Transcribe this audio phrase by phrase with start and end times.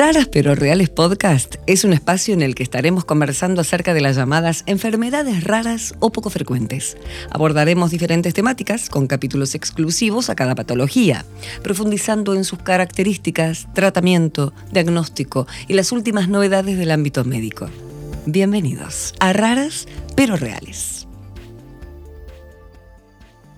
[0.00, 4.16] Raras pero Reales Podcast es un espacio en el que estaremos conversando acerca de las
[4.16, 6.96] llamadas enfermedades raras o poco frecuentes.
[7.30, 11.26] Abordaremos diferentes temáticas con capítulos exclusivos a cada patología,
[11.62, 17.68] profundizando en sus características, tratamiento, diagnóstico y las últimas novedades del ámbito médico.
[18.24, 19.86] Bienvenidos a Raras
[20.16, 21.06] pero Reales.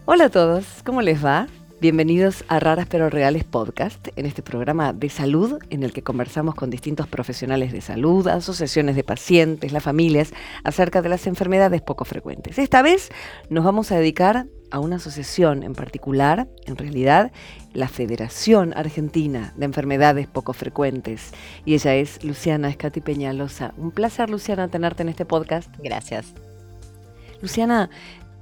[0.07, 1.47] Hola a todos, ¿cómo les va?
[1.83, 6.55] Bienvenidos a Raras pero Reales Podcast, en este programa de salud en el que conversamos
[6.55, 10.33] con distintos profesionales de salud, asociaciones de pacientes, las familias,
[10.63, 12.57] acerca de las enfermedades poco frecuentes.
[12.61, 13.11] Esta vez
[13.51, 17.33] nos vamos a dedicar a una asociación en particular, en realidad
[17.73, 21.33] la Federación Argentina de Enfermedades Poco Frecuentes.
[21.65, 23.75] Y ella es Luciana Escati Peñalosa.
[23.77, 25.69] Un placer, Luciana, tenerte en este podcast.
[25.83, 26.33] Gracias.
[27.41, 27.91] Luciana,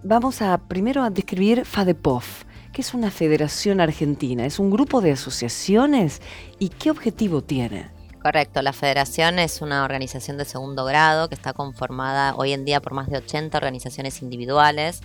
[0.02, 4.46] vamos a primero a describir FADEPOF ¿Qué es una federación argentina?
[4.46, 6.23] ¿Es un grupo de asociaciones?
[6.60, 7.90] ¿Y qué objetivo tiene?
[8.23, 12.80] Correcto, la federación es una organización de segundo grado que está conformada hoy en día
[12.80, 15.01] por más de 80 organizaciones individuales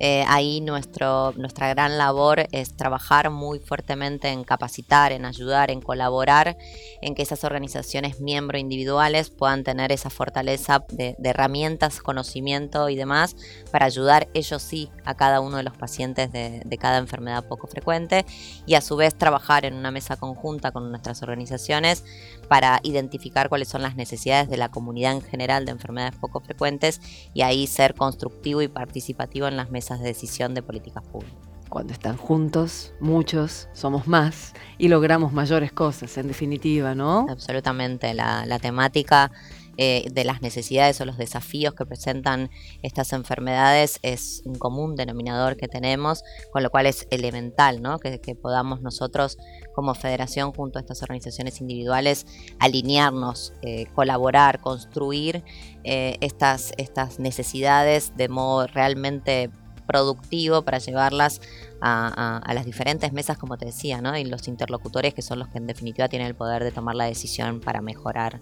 [0.00, 5.80] eh, ahí nuestro, nuestra gran labor es trabajar muy fuertemente en capacitar, en ayudar, en
[5.80, 6.56] colaborar,
[7.02, 13.36] en que esas organizaciones miembros individuales puedan tener esa fortaleza de, herramientas, conocimiento y demás
[13.72, 17.66] para ayudar ellos sí a cada uno de los pacientes de, de cada enfermedad poco
[17.66, 18.24] frecuente
[18.66, 22.04] y a su vez trabajar en una mesa conjunta con nuestras organizaciones
[22.48, 27.00] para identificar cuáles son las necesidades de la comunidad en general de enfermedades poco frecuentes
[27.34, 31.48] y ahí ser constructivo y participativo en las mesas de decisión de políticas públicas.
[31.68, 37.26] Cuando están juntos, muchos, somos más y logramos mayores cosas, en definitiva, ¿no?
[37.28, 38.14] Absolutamente.
[38.14, 39.30] La, temática
[39.76, 42.50] eh, de las necesidades o los desafíos que presentan
[42.82, 47.98] estas enfermedades es un común denominador que tenemos, con lo cual es elemental ¿no?
[47.98, 49.38] que, podamos nosotros
[49.74, 52.26] como federación junto a estas organizaciones individuales
[52.58, 55.44] alinearnos, eh, colaborar, construir
[55.84, 59.50] eh, estas, estas necesidades de modo realmente
[59.88, 61.40] productivo para llevarlas
[61.80, 65.66] a, las diferentes mesas, como te decía, y los interlocutores que son los que en
[65.66, 68.40] definitiva tienen el poder de tomar la decisión para mejorar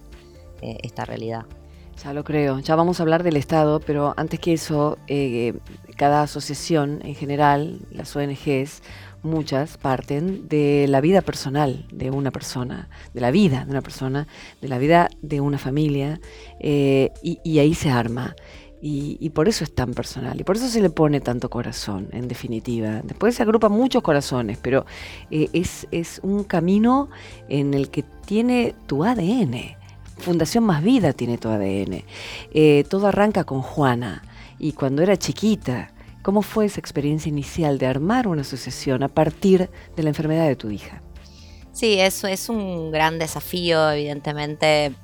[0.60, 1.46] eh, esta realidad.
[2.02, 5.54] Ya lo creo, ya vamos a hablar del Estado, pero antes que eso, eh,
[5.96, 8.82] cada asociación en general, las ONGs,
[9.22, 14.26] muchas parten de la vida personal de una persona, de la vida de una persona,
[14.60, 16.20] de la vida de una familia,
[16.60, 18.36] eh, y ahí se arma.
[18.82, 22.28] Y, por eso es tan personal y por eso se le pone tanto corazón, en
[22.28, 23.00] definitiva.
[23.02, 24.84] Después se agrupan muchos corazones, pero
[25.30, 27.08] eh, es, es un camino
[27.48, 29.76] en el que tiene tu ADN.
[30.18, 32.04] Fundación Más Vida tiene tu ADN.
[32.52, 34.22] Eh, todo arranca con Juana
[34.58, 35.92] y cuando era chiquita,
[36.22, 40.56] ¿cómo fue esa experiencia inicial de armar una asociación a partir de la enfermedad de
[40.56, 41.02] tu hija?
[41.72, 44.94] Sí, eso es un gran desafío, evidentemente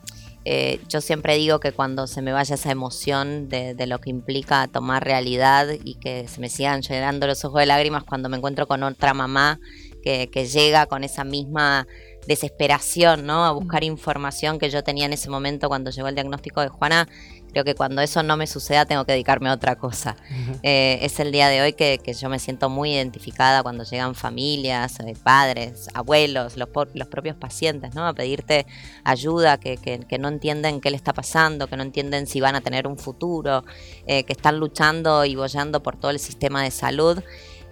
[0.45, 4.67] eh, yo siempre digo que cuando se me vaya esa emoción de, lo que implica
[4.69, 8.67] tomar realidad y que se me sigan llenando los ojos de lágrimas cuando me encuentro
[8.67, 9.61] con otra mamá
[10.03, 11.87] que, que llega con esa misma
[12.27, 13.45] desesperación, ¿no?
[13.45, 17.09] A buscar información que yo tenía en ese momento cuando llegó el diagnóstico de Juana,
[17.53, 20.17] Creo que cuando eso no me suceda tengo que dedicarme a otra cosa.
[20.63, 24.99] Eh, es el día de hoy que, yo me siento muy identificada cuando llegan familias,
[25.01, 28.07] eh, padres, abuelos, los, los, propios pacientes, ¿no?
[28.07, 28.67] A pedirte
[29.05, 32.63] ayuda, que, que, no entienden qué le está pasando, que no entienden si van a
[32.63, 33.65] tener un futuro,
[34.07, 37.23] eh, que están luchando y bollando por todo el sistema de salud.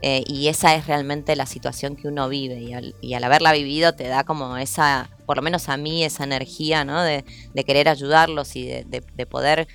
[0.03, 3.93] y esa es realmente la situación que uno vive y al, y al haberla vivido
[3.93, 7.05] te da como esa por lo menos a mí, esa energía ¿no?
[7.05, 7.23] de,
[7.65, 9.69] querer ayudarlos y de, poder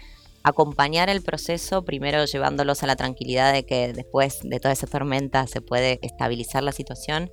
[0.43, 5.47] acompañar el proceso, primero llevándolos a la tranquilidad de que después de toda esa tormenta
[5.47, 7.31] se puede estabilizar la situación.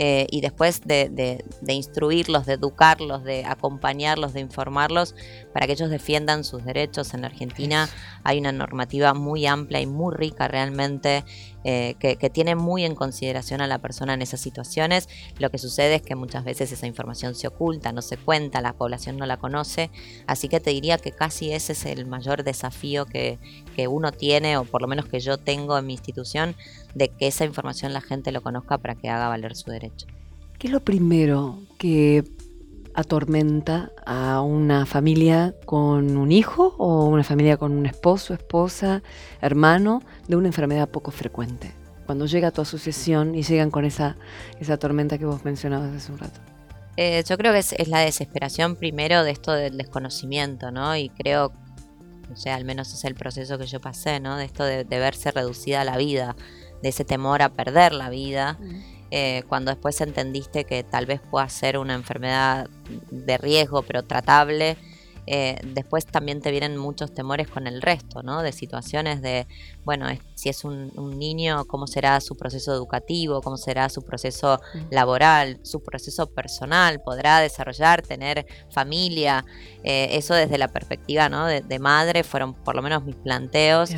[0.00, 5.16] Eh, y después de, de, instruirlos, de educarlos, de acompañarlos, de informarlos
[5.52, 7.14] para que ellos defiendan sus derechos.
[7.14, 7.88] En la Argentina
[8.22, 11.24] hay una normativa muy amplia y muy rica realmente
[11.64, 15.08] eh, que, tiene muy en consideración a la persona en esas situaciones.
[15.38, 18.74] Lo que sucede es que muchas veces esa información se oculta, no se cuenta, la
[18.74, 19.90] población no la conoce.
[20.28, 23.40] Así que te diría que casi ese es el mayor desafío que,
[23.74, 26.54] que uno tiene, o por lo menos que yo tengo en mi institución,
[26.98, 30.06] de que esa información la gente lo conozca para que haga valer su derecho.
[30.58, 32.24] ¿Qué es lo primero que
[32.98, 39.04] atormenta a una familia con un hijo o una familia con un esposo, esposa,
[39.40, 41.72] hermano de una enfermedad poco frecuente.
[42.06, 44.16] Cuando llega a tu asociación y llegan con esa,
[44.58, 46.40] esa tormenta que vos mencionabas hace un rato.
[46.96, 50.96] Eh, yo creo que es, la desesperación primero de esto del desconocimiento, ¿no?
[50.96, 51.52] Y creo,
[52.32, 54.36] o sea, al menos es el proceso que yo pasé, ¿no?
[54.36, 56.34] De esto de, verse reducida la vida,
[56.82, 58.58] de ese temor a perder la vida.
[59.10, 62.68] eh, cuando después entendiste que tal vez pueda ser una enfermedad
[63.10, 64.76] de riesgo pero tratable,
[65.30, 68.42] eh, después también te vienen muchos temores con el resto, ¿no?
[68.42, 69.46] De situaciones de,
[69.84, 74.58] bueno, si es un, niño, cómo será su proceso educativo, cómo será su proceso
[74.90, 79.44] laboral, su proceso personal, podrá desarrollar, tener familia.
[79.84, 81.44] Eh, eso desde la perspectiva ¿no?
[81.44, 83.90] de, madre fueron por lo menos mis planteos.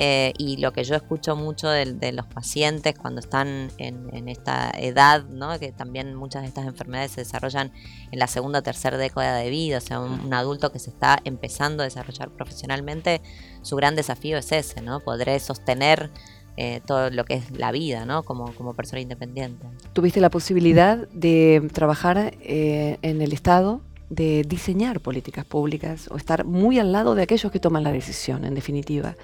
[0.00, 5.24] Eh, y lo que yo escucho mucho de, los pacientes cuando están en, esta edad,
[5.24, 5.58] ¿no?
[5.58, 7.72] que también muchas de estas enfermedades se desarrollan
[8.12, 11.18] en la segunda o tercera década de vida, o sea, un, adulto que se está
[11.24, 13.20] empezando a desarrollar profesionalmente,
[13.62, 15.00] su gran desafío es ese, ¿no?
[15.00, 16.12] Podré sostener
[16.56, 18.22] eh, todo lo que es la vida, ¿no?
[18.22, 19.66] Como, como persona independiente.
[19.94, 23.80] ¿Tuviste la posibilidad de trabajar eh, en el Estado?
[24.10, 28.46] de diseñar políticas públicas o estar muy al lado de aquellos que toman la decisión,
[28.46, 29.16] en definitiva.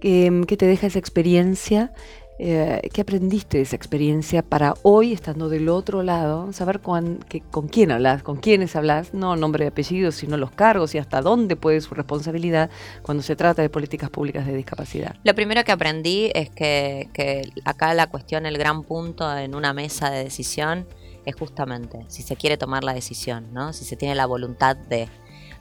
[0.00, 1.92] ¿Qué, te deja esa experiencia?
[2.38, 7.24] Eh, ¿Qué aprendiste de esa experiencia para hoy, estando del otro lado, saber con
[7.70, 11.56] quién hablas, con quiénes hablas, no nombre y apellido, sino los cargos y hasta dónde
[11.56, 12.68] puede su responsabilidad
[13.00, 15.16] cuando se trata de políticas públicas de discapacidad?
[15.24, 19.72] Lo primero que aprendí es que, que acá la cuestión, el gran punto en una
[19.72, 20.86] mesa de decisión
[21.24, 23.72] es justamente si se quiere tomar la decisión, ¿no?
[23.72, 25.08] si se tiene la voluntad de.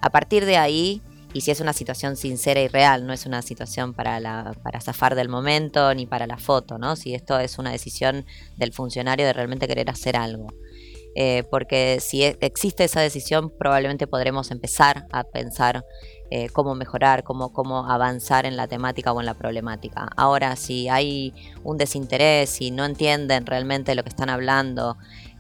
[0.02, 1.02] A partir de ahí
[1.36, 5.16] y si es una situación sincera y real, no es una situación para, para zafar
[5.16, 6.96] del momento ni para la foto, ¿no?
[6.96, 10.48] Si esto es una decisión del funcionario de realmente querer hacer algo.
[11.14, 15.84] Eh, porque si existe esa decisión, probablemente podremos empezar a pensar
[16.32, 20.08] eh, cómo mejorar, cómo, cómo avanzar en la temática o en la problemática.
[20.16, 21.34] Ahora, si hay
[21.66, 24.98] un desinterés, si no entienden realmente lo que están hablando,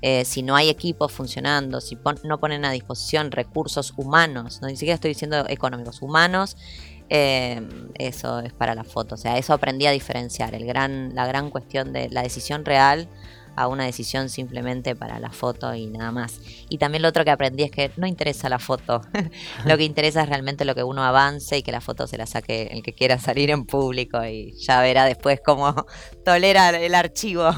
[0.07, 4.75] eh, si no hay equipos funcionando, si no ponen a disposición recursos humanos, no ni
[4.75, 6.57] siquiera estoy diciendo económicos, humanos,
[7.09, 7.59] eh,
[7.95, 9.15] eso es para la foto.
[9.15, 10.53] O sea, eso aprendí a diferenciar.
[10.53, 13.09] El gran, la gran cuestión de la decisión real
[13.55, 16.39] a una decisión simplemente para la foto y nada más.
[16.69, 19.01] Y también lo otro que aprendí es que no interesa la foto,
[19.65, 22.25] lo que interesa es realmente lo que uno avance y que la foto se la
[22.25, 25.85] saque el que quiera salir en público y ya verá después cómo
[26.25, 27.49] tolera el archivo.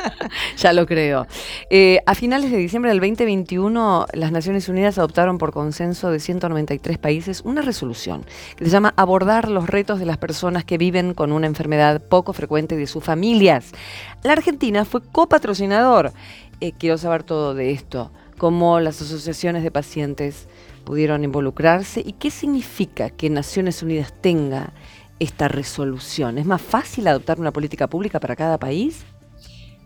[0.56, 1.26] ya lo creo.
[1.70, 6.98] Eh, a finales de diciembre del 2021, las Naciones Unidas adoptaron por consenso de 193
[6.98, 8.24] países una resolución
[8.56, 12.32] que se llama Abordar los retos de las personas que viven con una enfermedad poco
[12.32, 13.72] frecuente de sus familias.
[14.22, 16.12] La Argentina fue copa patrocinador.
[16.60, 20.46] Eh, quiero saber todo de esto, cómo las asociaciones de pacientes
[20.84, 24.74] pudieron involucrarse y qué significa que Naciones Unidas tenga
[25.18, 26.36] esta resolución.
[26.36, 29.06] ¿Es más fácil adoptar una política pública para cada país?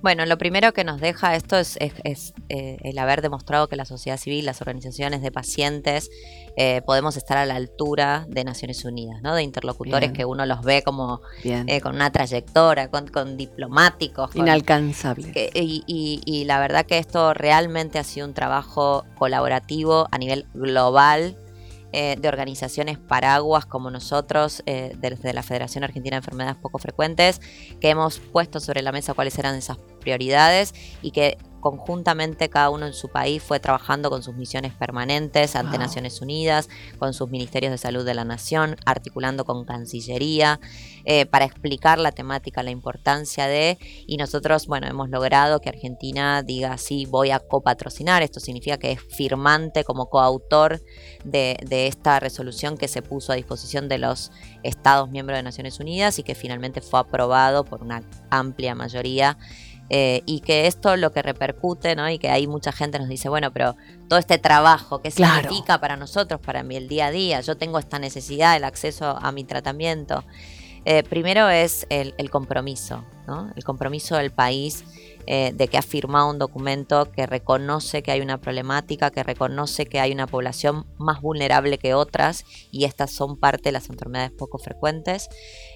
[0.04, 4.18] Bueno, lo primero que nos deja esto es, eh, el haber demostrado que la sociedad
[4.18, 6.10] civil, las organizaciones de pacientes,
[6.58, 9.34] eh, podemos estar a la altura de Naciones Unidas, ¿no?
[9.34, 14.36] De interlocutores que uno los ve como eh, con una trayectoria, con, diplomáticos.
[14.36, 15.32] Inalcanzables.
[15.54, 21.38] y la verdad que esto realmente ha sido un trabajo colaborativo a nivel global
[21.96, 27.40] eh, de organizaciones paraguas como nosotros, eh, desde la Federación Argentina de Enfermedades Poco Frecuentes,
[27.80, 32.84] que hemos puesto sobre la mesa cuáles eran esas prioridades y que conjuntamente cada uno
[32.84, 36.68] en su país fue trabajando con sus misiones permanentes ante Naciones Unidas,
[36.98, 40.60] con sus ministerios de salud de la nación, articulando con Cancillería,
[41.06, 46.42] eh, para explicar la temática, la importancia de, y nosotros, bueno, hemos logrado que Argentina
[46.42, 50.82] diga, sí, voy a copatrocinar, esto significa que es firmante como coautor
[51.24, 54.32] de, de esta resolución que se puso a disposición de los
[54.64, 59.38] Estados miembros de Naciones Unidas y que finalmente fue aprobado por una amplia mayoría
[59.90, 62.08] eh, y que esto lo que repercute, ¿no?
[62.08, 63.76] Y que hay mucha gente nos dice, bueno, pero
[64.08, 67.40] todo este trabajo, ¿qué significa para nosotros, para mí el día a día?
[67.40, 70.24] Yo tengo esta necesidad, el acceso a mi tratamiento.
[70.86, 73.50] Eh, primero es el, el compromiso, ¿no?
[73.56, 74.84] El compromiso del país
[75.26, 79.86] eh, de que ha firmado un documento que reconoce que hay una problemática, que reconoce
[79.86, 84.32] que hay una población más vulnerable que otras y estas son parte de las enfermedades
[84.32, 85.28] poco frecuentes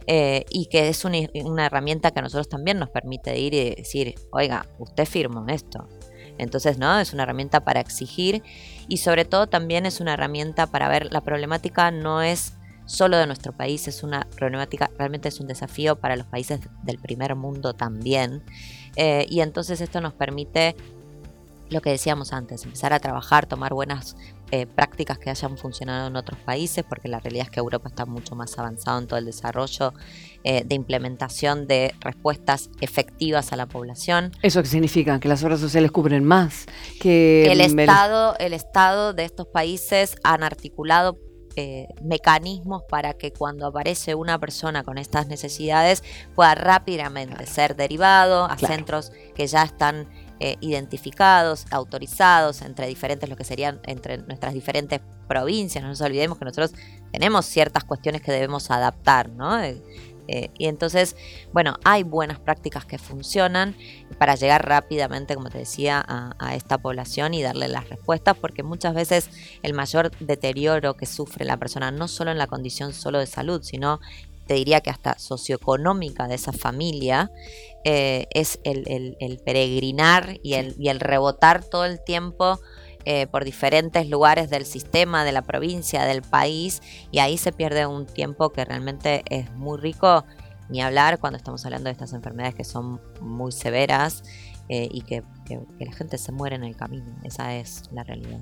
[0.06, 4.14] eh, y que es una, herramienta que a nosotros también nos permite ir y decir,
[4.32, 5.88] oiga, usted firmó esto.
[6.36, 7.00] Entonces, ¿no?
[7.00, 8.42] Es una herramienta para exigir
[8.86, 12.52] y sobre todo también es una herramienta para ver la problemática no es
[12.88, 16.98] solo de nuestro país, es una problemática, realmente es un desafío para los países del
[16.98, 18.42] primer mundo también.
[18.96, 20.74] Eh, y entonces esto nos permite
[21.70, 24.16] lo que decíamos antes, empezar a trabajar, tomar buenas
[24.50, 28.06] eh, prácticas que hayan funcionado en otros países, porque la realidad es que Europa está
[28.06, 29.92] mucho más avanzado en todo el desarrollo
[30.44, 34.32] eh, de implementación de respuestas efectivas a la población.
[34.40, 35.20] ¿Eso qué significa?
[35.20, 36.64] ¿Que las obras sociales cubren más?
[36.98, 41.18] Que el, Estado, el Estado de estos países han articulado
[41.60, 46.04] eh, mecanismos para que cuando aparece una persona con estas necesidades
[46.36, 50.06] pueda rápidamente ser derivado a centros que ya están
[50.38, 55.82] eh, identificados, autorizados entre diferentes, lo que serían entre nuestras diferentes provincias.
[55.82, 56.74] No nos olvidemos que nosotros
[57.10, 59.58] tenemos ciertas cuestiones que debemos adaptar, ¿no?
[60.28, 61.16] Eh, y entonces,
[61.52, 63.74] bueno, hay buenas prácticas que funcionan
[64.18, 68.94] para llegar rápidamente, como te decía, a, esta población y darle las respuestas, porque muchas
[68.94, 69.30] veces
[69.62, 73.62] el mayor deterioro que sufre la persona, no solo en la condición solo de salud,
[73.62, 74.00] sino
[74.46, 77.30] te diría que hasta socioeconómica de esa familia,
[77.84, 82.58] eh, es el, peregrinar y el, y el rebotar todo el tiempo
[83.04, 87.86] eh, por diferentes lugares del sistema, de la provincia, del país, y ahí se pierde
[87.86, 90.24] un tiempo que realmente es muy rico,
[90.68, 94.22] ni hablar cuando estamos hablando de estas enfermedades que son muy severas
[94.68, 97.06] eh, y que, que la gente se muere en el camino.
[97.24, 98.40] Esa es la realidad.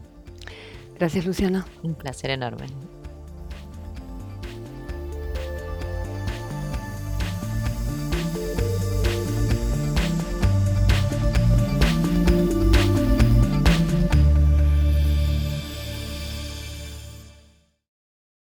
[0.99, 1.67] Gracias, Luciana.
[1.83, 2.67] Un placer enorme.